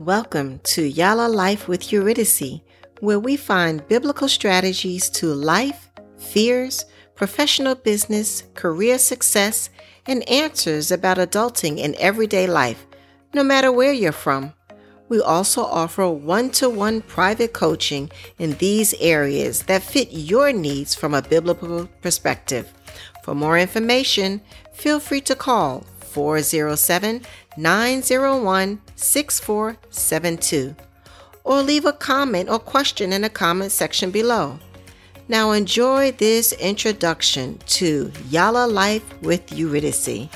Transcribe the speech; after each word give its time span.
Welcome 0.00 0.58
to 0.64 0.90
Yala 0.90 1.32
Life 1.32 1.68
with 1.68 1.92
Eurydice, 1.92 2.62
where 2.98 3.20
we 3.20 3.36
find 3.36 3.86
biblical 3.86 4.28
strategies 4.28 5.08
to 5.10 5.32
life, 5.32 5.88
fears, 6.18 6.84
professional 7.14 7.76
business, 7.76 8.42
career 8.54 8.98
success, 8.98 9.70
and 10.04 10.28
answers 10.28 10.90
about 10.90 11.18
adulting 11.18 11.78
in 11.78 11.94
everyday 12.00 12.48
life, 12.48 12.88
no 13.34 13.44
matter 13.44 13.70
where 13.70 13.92
you're 13.92 14.10
from. 14.10 14.52
We 15.08 15.20
also 15.20 15.62
offer 15.62 16.08
one 16.08 16.50
to 16.58 16.68
one 16.68 17.00
private 17.00 17.52
coaching 17.52 18.10
in 18.36 18.54
these 18.54 18.94
areas 18.94 19.62
that 19.62 19.84
fit 19.84 20.08
your 20.10 20.52
needs 20.52 20.96
from 20.96 21.14
a 21.14 21.22
biblical 21.22 21.88
perspective. 22.02 22.74
For 23.22 23.32
more 23.32 23.56
information, 23.56 24.40
feel 24.72 24.98
free 24.98 25.20
to 25.20 25.36
call 25.36 25.86
407 26.00 27.22
901 27.56 28.80
6472 28.96 30.74
or 31.44 31.62
leave 31.62 31.84
a 31.84 31.92
comment 31.92 32.48
or 32.48 32.58
question 32.58 33.12
in 33.12 33.22
the 33.22 33.30
comment 33.30 33.72
section 33.72 34.10
below. 34.10 34.58
Now 35.28 35.52
enjoy 35.52 36.12
this 36.12 36.52
introduction 36.52 37.58
to 37.66 38.08
Yala 38.30 38.70
Life 38.70 39.04
with 39.22 39.52
Eurydice. 39.52 40.28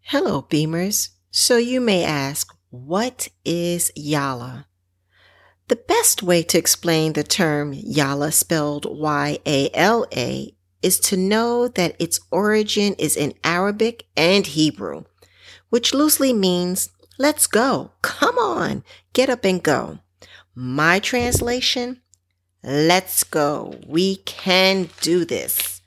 Hello, 0.00 0.42
Beamers. 0.42 1.10
So 1.30 1.56
you 1.56 1.80
may 1.80 2.02
ask, 2.02 2.52
what 2.70 3.28
is 3.44 3.92
Yala? 3.96 4.64
The 5.68 5.76
best 5.76 6.22
way 6.22 6.42
to 6.44 6.58
explain 6.58 7.12
the 7.12 7.22
term 7.22 7.74
Yala 7.74 8.32
spelled 8.32 8.86
Y-A-L-A 8.88 10.54
is 10.80 10.98
to 11.00 11.16
know 11.16 11.68
that 11.68 11.94
its 11.98 12.20
origin 12.30 12.94
is 12.98 13.16
in 13.16 13.34
Arabic 13.44 14.06
and 14.16 14.46
Hebrew, 14.46 15.04
which 15.70 15.94
loosely 15.94 16.32
means, 16.32 16.90
let's 17.18 17.46
go, 17.46 17.92
come 18.02 18.38
on, 18.38 18.84
get 19.12 19.28
up 19.28 19.44
and 19.44 19.62
go. 19.62 19.98
My 20.54 20.98
translation, 20.98 22.00
let's 22.62 23.24
go, 23.24 23.78
we 23.86 24.16
can 24.16 24.88
do 25.00 25.24
this. 25.24 25.80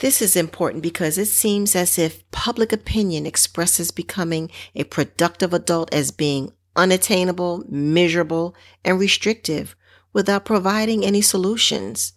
This 0.00 0.22
is 0.22 0.34
important 0.34 0.82
because 0.82 1.18
it 1.18 1.26
seems 1.26 1.76
as 1.76 1.98
if 1.98 2.28
public 2.30 2.72
opinion 2.72 3.26
expresses 3.26 3.90
becoming 3.90 4.50
a 4.74 4.84
productive 4.84 5.52
adult 5.52 5.92
as 5.92 6.10
being 6.10 6.52
unattainable, 6.74 7.64
miserable, 7.68 8.54
and 8.82 8.98
restrictive 8.98 9.76
without 10.12 10.46
providing 10.46 11.04
any 11.04 11.20
solutions. 11.20 12.14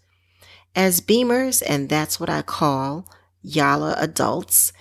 As 0.76 1.02
Beamers, 1.02 1.62
and 1.68 1.90
that's 1.90 2.20
what 2.20 2.30
I 2.30 2.42
call 2.42 3.06
Yala 3.46 3.96
adults, 4.02 4.72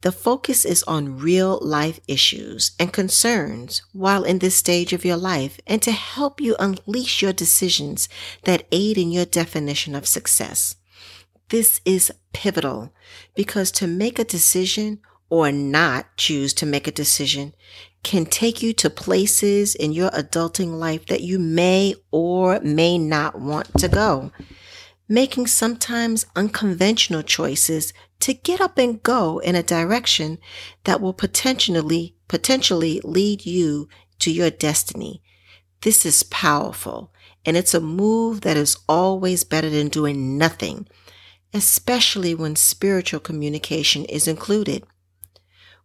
the 0.00 0.12
focus 0.12 0.64
is 0.64 0.84
on 0.84 1.18
real 1.18 1.58
life 1.60 1.98
issues 2.06 2.72
and 2.78 2.92
concerns 2.92 3.82
while 3.92 4.22
in 4.22 4.38
this 4.38 4.54
stage 4.54 4.92
of 4.92 5.04
your 5.04 5.16
life 5.16 5.58
and 5.66 5.82
to 5.82 5.90
help 5.90 6.40
you 6.40 6.54
unleash 6.58 7.20
your 7.20 7.32
decisions 7.32 8.08
that 8.44 8.66
aid 8.70 8.96
in 8.96 9.10
your 9.10 9.24
definition 9.24 9.94
of 9.94 10.06
success. 10.06 10.76
This 11.48 11.80
is 11.84 12.12
pivotal 12.32 12.92
because 13.34 13.72
to 13.72 13.86
make 13.86 14.18
a 14.18 14.24
decision 14.24 15.00
or 15.30 15.50
not 15.50 16.16
choose 16.16 16.54
to 16.54 16.66
make 16.66 16.86
a 16.86 16.92
decision 16.92 17.54
can 18.04 18.24
take 18.24 18.62
you 18.62 18.72
to 18.72 18.88
places 18.88 19.74
in 19.74 19.92
your 19.92 20.10
adulting 20.10 20.78
life 20.78 21.06
that 21.06 21.22
you 21.22 21.38
may 21.38 21.94
or 22.12 22.60
may 22.60 22.96
not 22.96 23.40
want 23.40 23.66
to 23.78 23.88
go 23.88 24.30
making 25.08 25.46
sometimes 25.46 26.26
unconventional 26.36 27.22
choices 27.22 27.92
to 28.20 28.34
get 28.34 28.60
up 28.60 28.78
and 28.78 29.02
go 29.02 29.38
in 29.38 29.54
a 29.54 29.62
direction 29.62 30.38
that 30.84 31.00
will 31.00 31.12
potentially, 31.12 32.16
potentially 32.26 33.00
lead 33.04 33.46
you 33.46 33.88
to 34.18 34.30
your 34.30 34.50
destiny. 34.50 35.22
This 35.82 36.04
is 36.04 36.24
powerful 36.24 37.12
and 37.46 37.56
it's 37.56 37.74
a 37.74 37.80
move 37.80 38.42
that 38.42 38.56
is 38.56 38.76
always 38.88 39.44
better 39.44 39.70
than 39.70 39.88
doing 39.88 40.36
nothing, 40.36 40.86
especially 41.54 42.34
when 42.34 42.56
spiritual 42.56 43.20
communication 43.20 44.04
is 44.06 44.26
included. 44.28 44.84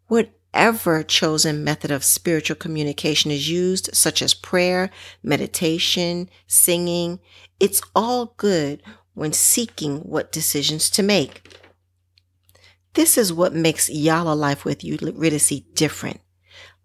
Whatever 0.08 1.04
chosen 1.04 1.64
method 1.64 1.92
of 1.92 2.04
spiritual 2.04 2.56
communication 2.56 3.32
is 3.32 3.50
used, 3.50 3.96
such 3.96 4.22
as 4.22 4.34
prayer, 4.34 4.90
meditation, 5.22 6.30
singing, 6.48 7.20
it's 7.60 7.82
all 7.96 8.34
good 8.38 8.82
when 9.14 9.32
seeking 9.32 10.00
what 10.00 10.32
decisions 10.32 10.90
to 10.90 11.04
make. 11.04 11.63
This 12.94 13.18
is 13.18 13.34
what 13.34 13.56
makes 13.56 13.90
Yala 13.90 14.38
Life 14.38 14.66
with 14.66 14.84
Eurydice 14.84 15.62
different. 15.74 16.22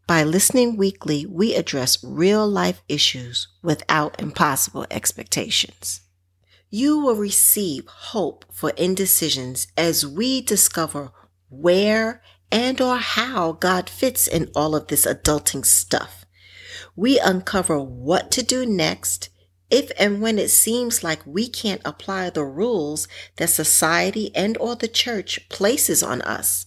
By 0.06 0.24
listening 0.24 0.78
weekly, 0.78 1.26
we 1.26 1.54
address 1.54 2.02
real 2.02 2.48
life 2.48 2.82
issues 2.88 3.48
without 3.62 4.18
impossible 4.18 4.86
expectations. 4.90 6.00
You 6.70 6.98
will 6.98 7.14
receive 7.14 7.86
hope 7.86 8.46
for 8.50 8.70
indecisions 8.70 9.66
as 9.76 10.06
we 10.06 10.40
discover 10.40 11.10
where 11.50 12.22
and 12.50 12.80
or 12.80 12.96
how 12.96 13.52
God 13.52 13.90
fits 13.90 14.26
in 14.26 14.50
all 14.54 14.74
of 14.74 14.86
this 14.86 15.04
adulting 15.04 15.66
stuff. 15.66 16.24
We 16.96 17.18
uncover 17.18 17.78
what 17.78 18.30
to 18.30 18.42
do 18.42 18.64
next 18.64 19.28
if 19.70 19.90
and 19.98 20.20
when 20.20 20.38
it 20.38 20.50
seems 20.50 21.04
like 21.04 21.20
we 21.26 21.48
can't 21.48 21.82
apply 21.84 22.30
the 22.30 22.44
rules 22.44 23.08
that 23.36 23.50
society 23.50 24.30
and 24.34 24.56
or 24.58 24.74
the 24.76 24.88
church 24.88 25.48
places 25.48 26.02
on 26.02 26.22
us. 26.22 26.66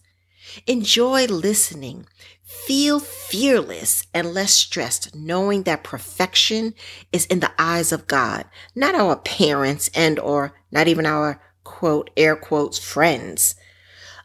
Enjoy 0.67 1.25
listening. 1.25 2.05
Feel 2.43 2.99
fearless 2.99 4.05
and 4.13 4.33
less 4.33 4.53
stressed 4.53 5.15
knowing 5.15 5.63
that 5.63 5.83
perfection 5.83 6.73
is 7.11 7.25
in 7.27 7.39
the 7.39 7.51
eyes 7.57 7.91
of 7.91 8.07
God, 8.07 8.45
not 8.75 8.93
our 8.93 9.15
parents 9.15 9.89
and 9.95 10.19
or 10.19 10.53
not 10.71 10.87
even 10.87 11.05
our 11.05 11.41
quote 11.63 12.09
air 12.17 12.35
quotes 12.35 12.77
friends. 12.77 13.55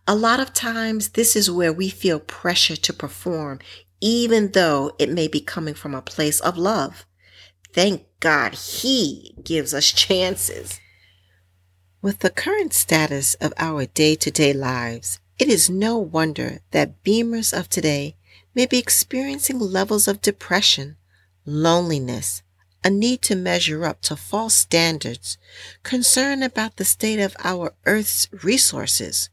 A 0.08 0.14
lot 0.14 0.40
of 0.40 0.52
times 0.52 1.10
this 1.10 1.36
is 1.36 1.50
where 1.50 1.72
we 1.72 1.88
feel 1.88 2.20
pressure 2.20 2.76
to 2.76 2.92
perform 2.92 3.60
even 4.00 4.52
though 4.52 4.92
it 4.98 5.10
may 5.10 5.28
be 5.28 5.40
coming 5.40 5.74
from 5.74 5.94
a 5.94 6.02
place 6.02 6.40
of 6.40 6.58
love. 6.58 7.06
Thank 7.76 8.06
God 8.20 8.54
He 8.54 9.34
gives 9.44 9.74
us 9.74 9.92
chances. 9.92 10.80
With 12.00 12.20
the 12.20 12.30
current 12.30 12.72
status 12.72 13.34
of 13.34 13.52
our 13.58 13.84
day 13.84 14.14
to 14.14 14.30
day 14.30 14.54
lives, 14.54 15.20
it 15.38 15.48
is 15.48 15.68
no 15.68 15.98
wonder 15.98 16.60
that 16.70 17.04
beamers 17.04 17.52
of 17.52 17.68
today 17.68 18.16
may 18.54 18.64
be 18.64 18.78
experiencing 18.78 19.58
levels 19.58 20.08
of 20.08 20.22
depression, 20.22 20.96
loneliness, 21.44 22.42
a 22.82 22.88
need 22.88 23.20
to 23.20 23.36
measure 23.36 23.84
up 23.84 24.00
to 24.02 24.16
false 24.16 24.54
standards, 24.54 25.36
concern 25.82 26.42
about 26.42 26.76
the 26.76 26.84
state 26.86 27.20
of 27.20 27.36
our 27.44 27.74
Earth's 27.84 28.26
resources, 28.42 29.28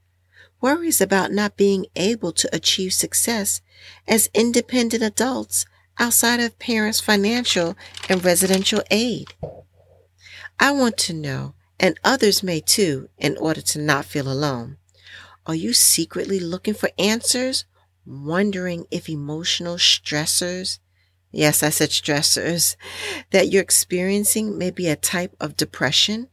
worries 0.59 0.99
about 0.99 1.31
not 1.31 1.55
being 1.55 1.85
able 1.95 2.33
to 2.33 2.53
achieve 2.53 2.91
success 2.91 3.61
as 4.05 4.29
independent 4.33 5.01
adults 5.01 5.65
outside 5.99 6.39
of 6.39 6.59
parents' 6.59 6.99
financial 6.99 7.75
and 8.09 8.23
residential 8.23 8.81
aid. 8.89 9.33
I 10.59 10.71
want 10.71 10.97
to 10.99 11.13
know, 11.13 11.55
and 11.79 11.99
others 12.03 12.43
may 12.43 12.61
too, 12.61 13.09
in 13.17 13.37
order 13.37 13.61
to 13.61 13.79
not 13.79 14.05
feel 14.05 14.31
alone. 14.31 14.77
Are 15.45 15.55
you 15.55 15.73
secretly 15.73 16.39
looking 16.39 16.73
for 16.73 16.89
answers, 16.97 17.65
wondering 18.05 18.85
if 18.91 19.09
emotional 19.09 19.75
stressors, 19.75 20.79
yes, 21.31 21.63
I 21.63 21.69
said 21.69 21.89
stressors, 21.89 22.75
that 23.31 23.49
you're 23.49 23.61
experiencing 23.61 24.57
may 24.57 24.71
be 24.71 24.87
a 24.87 24.95
type 24.95 25.35
of 25.39 25.57
depression? 25.57 26.29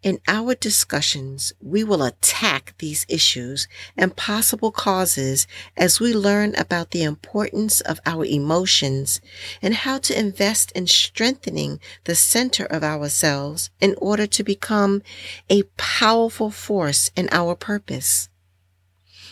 In 0.00 0.20
our 0.28 0.54
discussions, 0.54 1.52
we 1.60 1.82
will 1.82 2.04
attack 2.04 2.74
these 2.78 3.04
issues 3.08 3.66
and 3.96 4.14
possible 4.14 4.70
causes 4.70 5.48
as 5.76 5.98
we 5.98 6.14
learn 6.14 6.54
about 6.54 6.92
the 6.92 7.02
importance 7.02 7.80
of 7.80 7.98
our 8.06 8.24
emotions 8.24 9.20
and 9.60 9.74
how 9.74 9.98
to 9.98 10.16
invest 10.16 10.70
in 10.72 10.86
strengthening 10.86 11.80
the 12.04 12.14
center 12.14 12.64
of 12.66 12.84
ourselves 12.84 13.70
in 13.80 13.96
order 13.98 14.28
to 14.28 14.44
become 14.44 15.02
a 15.50 15.64
powerful 15.76 16.52
force 16.52 17.10
in 17.16 17.28
our 17.32 17.56
purpose. 17.56 18.28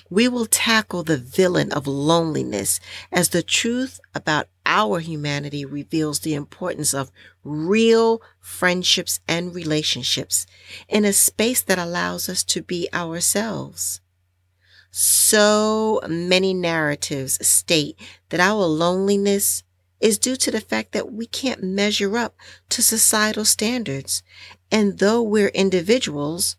We 0.09 0.29
will 0.29 0.47
tackle 0.47 1.03
the 1.03 1.17
villain 1.17 1.73
of 1.73 1.87
loneliness 1.87 2.81
as 3.11 3.31
the 3.31 3.43
truth 3.43 4.01
about 4.15 4.49
our 4.65 5.01
humanity 5.01 5.65
reveals 5.65 6.21
the 6.21 6.35
importance 6.35 6.95
of 6.95 7.11
real 7.43 8.23
friendships 8.41 9.21
and 9.27 9.55
relationships 9.55 10.47
in 10.89 11.05
a 11.05 11.13
space 11.13 11.63
that 11.63 11.79
allows 11.79 12.29
us 12.29 12.45
to 12.45 12.63
be 12.63 12.89
ourselves. 12.93 14.01
So 14.91 16.01
many 16.09 16.55
narratives 16.55 17.45
state 17.47 17.99
that 18.31 18.41
our 18.41 18.65
loneliness 18.65 19.63
is 20.01 20.19
due 20.19 20.37
to 20.37 20.51
the 20.51 20.61
fact 20.61 20.93
that 20.93 21.13
we 21.13 21.27
can't 21.27 21.63
measure 21.63 22.17
up 22.17 22.35
to 22.71 22.83
societal 22.83 23.45
standards. 23.45 24.23
And 24.71 24.99
though 24.99 25.23
we're 25.23 25.49
individuals, 25.49 26.57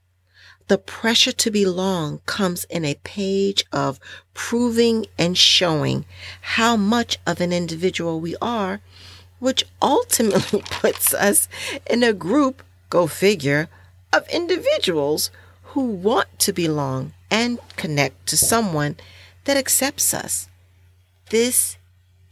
The 0.67 0.77
pressure 0.77 1.31
to 1.31 1.49
belong 1.49 2.19
comes 2.25 2.65
in 2.65 2.83
a 2.83 2.99
page 3.05 3.65
of 3.71 4.01
proving 4.33 5.05
and 5.17 5.37
showing 5.37 6.03
how 6.41 6.75
much 6.75 7.17
of 7.25 7.39
an 7.39 7.53
individual 7.53 8.19
we 8.19 8.35
are, 8.41 8.81
which 9.39 9.63
ultimately 9.81 10.61
puts 10.69 11.13
us 11.13 11.47
in 11.89 12.03
a 12.03 12.11
group, 12.11 12.63
go 12.89 13.07
figure, 13.07 13.69
of 14.11 14.27
individuals 14.27 15.31
who 15.71 15.85
want 15.85 16.37
to 16.39 16.51
belong 16.51 17.13
and 17.31 17.59
connect 17.77 18.25
to 18.27 18.35
someone 18.35 18.97
that 19.45 19.55
accepts 19.55 20.13
us. 20.13 20.49
This 21.29 21.77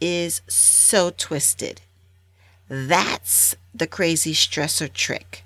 is 0.02 0.42
so 0.48 1.10
twisted. 1.10 1.80
That's 2.68 3.56
the 3.74 3.88
crazy 3.88 4.34
stressor 4.34 4.92
trick. 4.92 5.44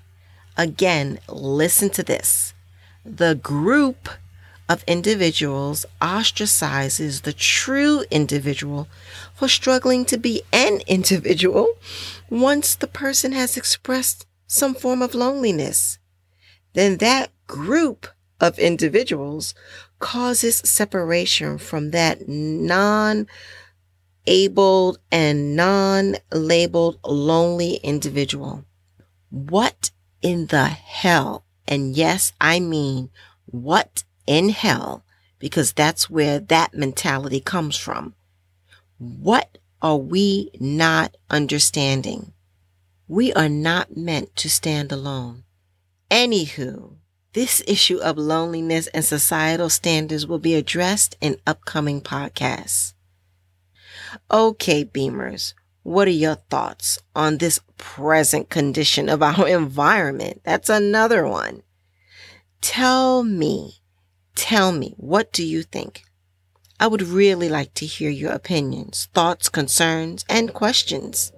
Again, 0.56 1.20
listen 1.28 1.90
to 1.90 2.02
this 2.02 2.52
the 3.04 3.34
group 3.34 4.08
of 4.68 4.84
individuals 4.86 5.84
ostracizes 6.00 7.22
the 7.22 7.32
true 7.32 8.04
individual 8.10 8.86
for 9.34 9.48
struggling 9.48 10.04
to 10.04 10.16
be 10.16 10.42
an 10.52 10.80
individual 10.86 11.74
once 12.28 12.74
the 12.74 12.86
person 12.86 13.32
has 13.32 13.56
expressed 13.56 14.26
some 14.46 14.74
form 14.74 15.02
of 15.02 15.14
loneliness. 15.14 15.98
Then 16.74 16.98
that 16.98 17.32
group 17.46 18.06
of 18.40 18.58
individuals 18.58 19.54
causes 19.98 20.56
separation 20.58 21.58
from 21.58 21.90
that 21.90 22.28
non 22.28 23.26
abled 24.26 24.98
and 25.10 25.56
non 25.56 26.16
labeled 26.32 26.98
lonely 27.04 27.74
individual. 27.76 28.64
What 29.30 29.90
in 30.22 30.46
the 30.46 30.68
hell 30.68 31.44
and 31.70 31.96
yes, 31.96 32.32
I 32.40 32.58
mean, 32.58 33.10
what 33.46 34.02
in 34.26 34.48
hell? 34.48 35.04
Because 35.38 35.72
that's 35.72 36.10
where 36.10 36.40
that 36.40 36.74
mentality 36.74 37.40
comes 37.40 37.76
from. 37.76 38.14
What 38.98 39.58
are 39.80 39.96
we 39.96 40.50
not 40.60 41.16
understanding? 41.30 42.32
We 43.08 43.32
are 43.32 43.48
not 43.48 43.96
meant 43.96 44.36
to 44.36 44.50
stand 44.50 44.92
alone. 44.92 45.44
Anywho, 46.10 46.96
this 47.32 47.62
issue 47.66 47.98
of 47.98 48.18
loneliness 48.18 48.88
and 48.88 49.04
societal 49.04 49.70
standards 49.70 50.26
will 50.26 50.40
be 50.40 50.54
addressed 50.54 51.16
in 51.20 51.38
upcoming 51.46 52.00
podcasts. 52.00 52.94
Okay, 54.30 54.84
Beamers, 54.84 55.54
what 55.84 56.08
are 56.08 56.10
your 56.10 56.34
thoughts 56.34 56.98
on 57.14 57.38
this 57.38 57.60
present 57.80 58.50
condition 58.50 59.08
of 59.08 59.22
our 59.22 59.48
environment? 59.60 60.42
That's 60.44 60.68
another 60.68 61.26
one. 61.26 61.62
Tell 62.60 63.24
me, 63.24 63.80
tell 64.36 64.70
me, 64.70 64.94
what 64.96 65.32
do 65.32 65.44
you 65.44 65.62
think? 65.62 66.04
I 66.78 66.86
would 66.86 67.02
really 67.02 67.48
like 67.48 67.74
to 67.74 67.86
hear 67.86 68.10
your 68.10 68.32
opinions, 68.32 69.08
thoughts, 69.12 69.48
concerns, 69.48 70.24
and 70.28 70.54
questions. 70.54 71.32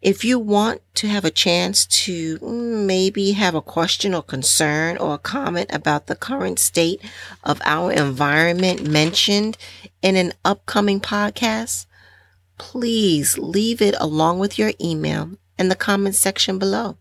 If 0.00 0.24
you 0.24 0.38
want 0.38 0.82
to 0.94 1.06
have 1.06 1.24
a 1.24 1.30
chance 1.30 1.86
to 2.04 2.38
mm, 2.38 2.86
maybe 2.86 3.32
have 3.32 3.54
a 3.54 3.62
question 3.62 4.14
or 4.14 4.22
concern 4.22 4.96
or 4.96 5.14
a 5.14 5.18
comment 5.18 5.70
about 5.72 6.06
the 6.06 6.16
current 6.16 6.58
state 6.58 7.00
of 7.44 7.62
our 7.64 7.92
environment 7.92 8.86
mentioned 8.86 9.56
in 10.02 10.16
an 10.16 10.32
upcoming 10.44 11.00
podcast, 11.00 11.86
please 12.58 13.38
leave 13.38 13.80
it 13.80 13.94
along 13.98 14.40
with 14.40 14.58
your 14.58 14.72
email 14.80 15.30
in 15.58 15.68
the 15.68 15.76
comment 15.76 16.14
section 16.14 16.58
below. 16.58 16.98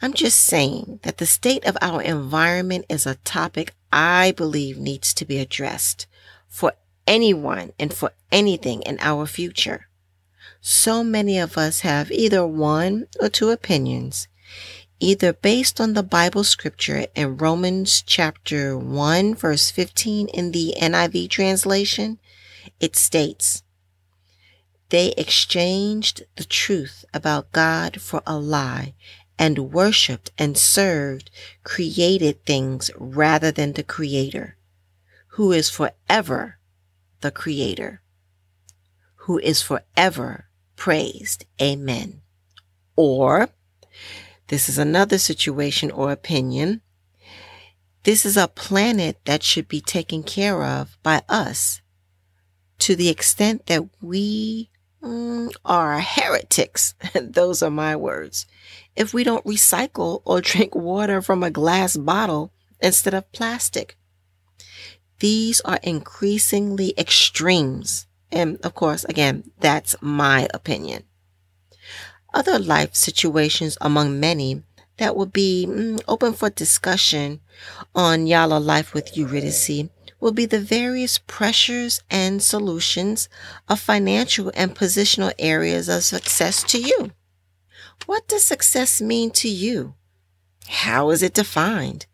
I'm 0.00 0.12
just 0.12 0.40
saying 0.40 1.00
that 1.02 1.18
the 1.18 1.26
state 1.26 1.64
of 1.64 1.78
our 1.80 2.02
environment 2.02 2.84
is 2.88 3.06
a 3.06 3.14
topic 3.16 3.74
I 3.92 4.32
believe 4.32 4.76
needs 4.76 5.14
to 5.14 5.24
be 5.24 5.38
addressed 5.38 6.06
for 6.46 6.74
anyone 7.06 7.72
and 7.78 7.92
for 7.92 8.12
anything 8.30 8.82
in 8.82 8.98
our 9.00 9.26
future. 9.26 9.88
So 10.60 11.02
many 11.02 11.38
of 11.38 11.58
us 11.58 11.80
have 11.80 12.10
either 12.12 12.46
one 12.46 13.06
or 13.20 13.28
two 13.28 13.50
opinions, 13.50 14.28
either 15.00 15.32
based 15.32 15.80
on 15.80 15.94
the 15.94 16.02
Bible 16.02 16.44
scripture 16.44 17.06
in 17.14 17.36
Romans 17.36 18.02
chapter 18.06 18.78
1 18.78 19.34
verse 19.34 19.70
15 19.70 20.28
in 20.28 20.52
the 20.52 20.74
NIV 20.80 21.28
translation. 21.28 22.18
It 22.80 22.96
states, 22.96 23.63
they 24.90 25.08
exchanged 25.12 26.24
the 26.36 26.44
truth 26.44 27.04
about 27.12 27.52
God 27.52 28.00
for 28.00 28.22
a 28.26 28.38
lie 28.38 28.94
and 29.38 29.72
worshiped 29.72 30.30
and 30.38 30.56
served 30.56 31.30
created 31.64 32.44
things 32.44 32.90
rather 32.96 33.50
than 33.50 33.72
the 33.72 33.82
Creator, 33.82 34.56
who 35.28 35.52
is 35.52 35.70
forever 35.70 36.58
the 37.20 37.30
Creator, 37.30 38.00
who 39.16 39.38
is 39.38 39.62
forever 39.62 40.46
praised. 40.76 41.44
Amen. 41.60 42.20
Or, 42.96 43.48
this 44.48 44.68
is 44.68 44.78
another 44.78 45.18
situation 45.18 45.90
or 45.90 46.12
opinion. 46.12 46.82
This 48.04 48.26
is 48.26 48.36
a 48.36 48.48
planet 48.48 49.18
that 49.24 49.42
should 49.42 49.66
be 49.66 49.80
taken 49.80 50.22
care 50.22 50.62
of 50.62 50.98
by 51.02 51.22
us 51.28 51.80
to 52.80 52.94
the 52.94 53.08
extent 53.08 53.66
that 53.66 53.88
we 54.02 54.68
are 55.64 56.00
heretics. 56.00 56.94
Those 57.14 57.62
are 57.62 57.70
my 57.70 57.96
words. 57.96 58.46
If 58.96 59.12
we 59.12 59.24
don't 59.24 59.44
recycle 59.44 60.22
or 60.24 60.40
drink 60.42 60.74
water 60.74 61.20
from 61.22 61.42
a 61.42 61.50
glass 61.50 61.96
bottle 61.96 62.52
instead 62.80 63.14
of 63.14 63.30
plastic. 63.32 63.96
These 65.20 65.60
are 65.62 65.78
increasingly 65.82 66.92
extremes. 66.98 68.06
And 68.30 68.58
of 68.62 68.74
course, 68.74 69.04
again, 69.04 69.50
that's 69.60 69.94
my 70.00 70.48
opinion. 70.52 71.04
Other 72.32 72.58
life 72.58 72.94
situations 72.94 73.78
among 73.80 74.18
many 74.18 74.62
that 74.96 75.16
will 75.16 75.26
be 75.26 75.66
mm, 75.68 76.00
open 76.08 76.32
for 76.32 76.50
discussion 76.50 77.40
on 77.94 78.26
Yala 78.26 78.62
Life 78.64 78.92
with 78.92 79.16
Eurydice 79.16 79.88
will 80.24 80.32
be 80.32 80.46
the 80.46 80.58
various 80.58 81.18
pressures 81.18 82.00
and 82.10 82.42
solutions 82.42 83.28
of 83.68 83.78
financial 83.78 84.50
and 84.54 84.74
positional 84.74 85.34
areas 85.38 85.86
of 85.86 86.02
success 86.02 86.62
to 86.62 86.80
you. 86.80 87.12
What 88.06 88.26
does 88.26 88.42
success 88.42 89.02
mean 89.02 89.32
to 89.32 89.50
you? 89.50 89.92
How 90.66 91.10
is 91.10 91.22
it 91.22 91.34
defined? 91.34 92.06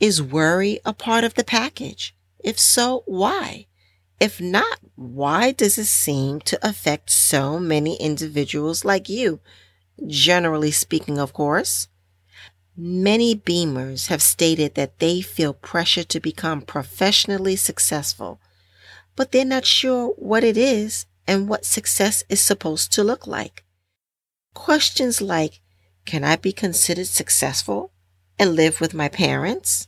Is 0.00 0.22
worry 0.22 0.80
a 0.86 0.94
part 0.94 1.24
of 1.24 1.34
the 1.34 1.44
package? 1.44 2.16
If 2.38 2.58
so, 2.58 3.02
why? 3.04 3.66
If 4.18 4.40
not, 4.40 4.78
why 4.94 5.52
does 5.52 5.76
it 5.76 5.84
seem 5.84 6.40
to 6.40 6.66
affect 6.66 7.10
so 7.10 7.58
many 7.58 7.96
individuals 7.96 8.82
like 8.82 9.10
you? 9.10 9.40
Generally 10.06 10.70
speaking, 10.70 11.18
of 11.18 11.34
course. 11.34 11.88
Many 12.84 13.36
Beamers 13.36 14.08
have 14.08 14.20
stated 14.20 14.74
that 14.74 14.98
they 14.98 15.20
feel 15.20 15.54
pressure 15.54 16.02
to 16.02 16.18
become 16.18 16.62
professionally 16.62 17.54
successful, 17.54 18.40
but 19.14 19.30
they're 19.30 19.44
not 19.44 19.64
sure 19.64 20.08
what 20.16 20.42
it 20.42 20.56
is 20.56 21.06
and 21.24 21.48
what 21.48 21.64
success 21.64 22.24
is 22.28 22.40
supposed 22.40 22.92
to 22.94 23.04
look 23.04 23.24
like. 23.24 23.62
Questions 24.52 25.20
like, 25.20 25.60
can 26.06 26.24
I 26.24 26.34
be 26.34 26.50
considered 26.50 27.06
successful 27.06 27.92
and 28.36 28.56
live 28.56 28.80
with 28.80 28.94
my 28.94 29.08
parents? 29.08 29.86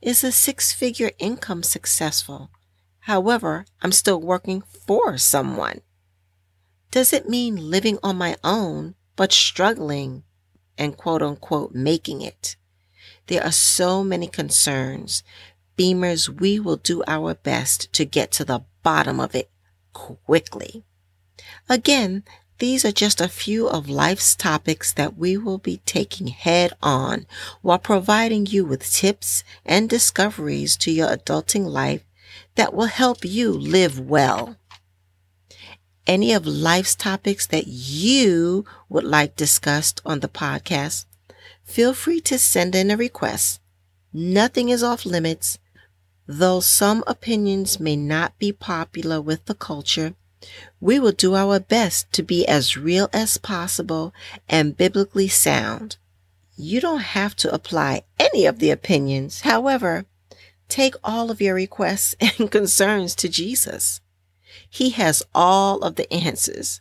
Is 0.00 0.24
a 0.24 0.32
six 0.32 0.72
figure 0.72 1.10
income 1.18 1.62
successful? 1.62 2.50
However, 3.00 3.66
I'm 3.82 3.92
still 3.92 4.18
working 4.18 4.62
for 4.62 5.18
someone. 5.18 5.82
Does 6.90 7.12
it 7.12 7.28
mean 7.28 7.70
living 7.70 7.98
on 8.02 8.16
my 8.16 8.38
own 8.42 8.94
but 9.14 9.30
struggling 9.30 10.24
and 10.78 10.96
quote 10.96 11.22
unquote 11.22 11.74
making 11.74 12.22
it. 12.22 12.56
There 13.26 13.42
are 13.42 13.52
so 13.52 14.04
many 14.04 14.26
concerns. 14.26 15.22
Beamers, 15.76 16.28
we 16.28 16.60
will 16.60 16.76
do 16.76 17.02
our 17.06 17.34
best 17.34 17.92
to 17.94 18.04
get 18.04 18.30
to 18.32 18.44
the 18.44 18.64
bottom 18.82 19.18
of 19.18 19.34
it 19.34 19.50
quickly. 19.92 20.84
Again, 21.68 22.24
these 22.58 22.84
are 22.84 22.92
just 22.92 23.20
a 23.20 23.28
few 23.28 23.68
of 23.68 23.88
life's 23.88 24.36
topics 24.36 24.92
that 24.92 25.16
we 25.16 25.36
will 25.36 25.58
be 25.58 25.78
taking 25.84 26.28
head 26.28 26.72
on 26.82 27.26
while 27.62 27.78
providing 27.78 28.46
you 28.46 28.64
with 28.64 28.90
tips 28.90 29.42
and 29.66 29.88
discoveries 29.88 30.76
to 30.76 30.90
your 30.90 31.08
adulting 31.08 31.66
life 31.66 32.04
that 32.54 32.72
will 32.72 32.86
help 32.86 33.24
you 33.24 33.50
live 33.52 33.98
well 33.98 34.56
any 36.06 36.32
of 36.32 36.46
life's 36.46 36.94
topics 36.94 37.46
that 37.46 37.66
you 37.66 38.64
would 38.88 39.04
like 39.04 39.36
discussed 39.36 40.00
on 40.04 40.20
the 40.20 40.28
podcast, 40.28 41.06
feel 41.64 41.94
free 41.94 42.20
to 42.20 42.38
send 42.38 42.74
in 42.74 42.90
a 42.90 42.96
request. 42.96 43.60
Nothing 44.12 44.68
is 44.68 44.82
off 44.82 45.04
limits. 45.04 45.58
Though 46.26 46.60
some 46.60 47.04
opinions 47.06 47.78
may 47.78 47.96
not 47.96 48.38
be 48.38 48.52
popular 48.52 49.20
with 49.20 49.44
the 49.44 49.54
culture, 49.54 50.14
we 50.80 50.98
will 50.98 51.12
do 51.12 51.34
our 51.34 51.58
best 51.58 52.12
to 52.12 52.22
be 52.22 52.46
as 52.46 52.76
real 52.76 53.08
as 53.12 53.38
possible 53.38 54.14
and 54.48 54.76
biblically 54.76 55.28
sound. 55.28 55.96
You 56.56 56.80
don't 56.80 57.00
have 57.00 57.34
to 57.36 57.52
apply 57.52 58.04
any 58.18 58.46
of 58.46 58.58
the 58.58 58.70
opinions. 58.70 59.40
However, 59.40 60.06
take 60.68 60.94
all 61.02 61.30
of 61.30 61.40
your 61.40 61.54
requests 61.54 62.14
and 62.20 62.50
concerns 62.50 63.14
to 63.16 63.28
Jesus. 63.28 64.00
He 64.74 64.90
has 64.90 65.22
all 65.32 65.84
of 65.84 65.94
the 65.94 66.12
answers. 66.12 66.80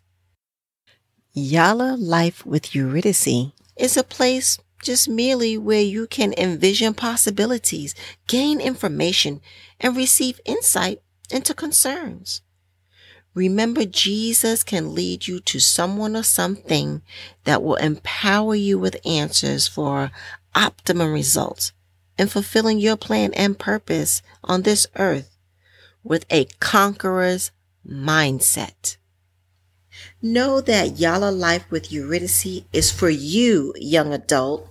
Yala 1.38 1.95
Life 1.95 2.43
with 2.43 2.73
Eurydice 2.73 3.51
is 3.77 3.95
a 3.95 4.03
place 4.03 4.57
just 4.81 5.07
merely 5.07 5.59
where 5.59 5.83
you 5.83 6.07
can 6.07 6.33
envision 6.33 6.95
possibilities, 6.95 7.93
gain 8.25 8.59
information, 8.59 9.41
and 9.79 9.95
receive 9.95 10.39
insight 10.43 11.03
into 11.29 11.53
concerns. 11.53 12.41
Remember, 13.35 13.85
Jesus 13.85 14.63
can 14.63 14.95
lead 14.95 15.27
you 15.27 15.39
to 15.41 15.59
someone 15.59 16.15
or 16.15 16.23
something 16.23 17.03
that 17.43 17.62
will 17.62 17.75
empower 17.75 18.55
you 18.55 18.79
with 18.79 19.05
answers 19.05 19.67
for 19.67 20.09
optimum 20.55 21.13
results 21.13 21.73
in 22.17 22.27
fulfilling 22.27 22.79
your 22.79 22.97
plan 22.97 23.35
and 23.35 23.59
purpose 23.59 24.23
on 24.43 24.63
this 24.63 24.88
earth 24.95 25.38
with 26.03 26.25
a 26.31 26.45
conqueror's 26.59 27.51
mindset. 27.87 28.97
Know 30.21 30.61
that 30.61 30.95
Yala 30.95 31.37
Life 31.37 31.65
with 31.69 31.91
Eurydice 31.91 32.63
is 32.73 32.91
for 32.91 33.09
you, 33.09 33.73
young 33.77 34.13
adult, 34.13 34.69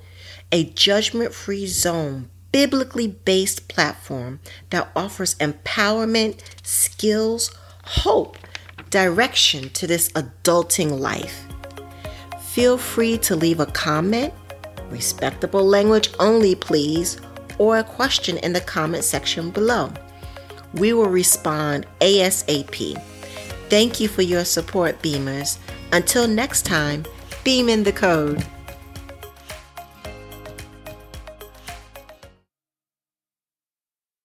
a 0.50 0.64
judgment 0.64 1.32
free 1.32 1.66
zone, 1.66 2.30
biblically 2.52 3.06
based 3.06 3.68
platform 3.68 4.40
that 4.70 4.90
offers 4.94 5.34
empowerment, 5.36 6.40
skills, 6.62 7.50
hope, 7.84 8.36
direction 8.90 9.70
to 9.70 9.86
this 9.86 10.10
adulting 10.10 10.98
life. 10.98 11.46
Feel 12.40 12.76
free 12.76 13.16
to 13.18 13.34
leave 13.34 13.60
a 13.60 13.66
comment, 13.66 14.34
respectable 14.90 15.64
language 15.64 16.10
only, 16.18 16.54
please, 16.54 17.18
or 17.58 17.78
a 17.78 17.84
question 17.84 18.36
in 18.38 18.52
the 18.52 18.60
comment 18.60 19.04
section 19.04 19.50
below. 19.50 19.90
We 20.74 20.92
will 20.92 21.08
respond 21.08 21.86
ASAP. 22.00 23.00
Thank 23.68 24.00
you 24.00 24.08
for 24.08 24.22
your 24.22 24.44
support, 24.44 25.00
Beamers. 25.02 25.58
Until 25.92 26.28
next 26.28 26.66
time, 26.66 27.04
beam 27.44 27.68
in 27.68 27.82
the 27.82 27.92
code. 27.92 28.44